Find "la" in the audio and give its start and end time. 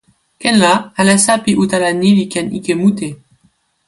0.63-0.73